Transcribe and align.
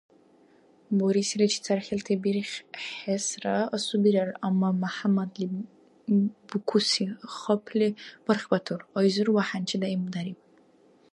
Бурусиличи 0.97 1.59
цархӀилти 1.65 2.15
бирххӀеэсра 2.21 3.55
асубирар, 3.75 4.29
амма 4.45 4.69
МяхӀяммадли 4.81 5.45
букуси 6.49 7.03
хапли 7.37 7.87
бархьбатур, 8.25 8.81
айзур 8.99 9.29
ва 9.35 9.43
хӀянчи 9.47 9.77
даимдариб. 9.81 10.39